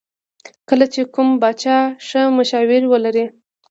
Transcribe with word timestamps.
کله 0.69 0.85
چې 0.93 1.01
کوم 1.13 1.29
پاچا 1.41 1.77
ښه 2.07 2.21
مشاورین 2.37 2.83
ولري. 2.87 3.25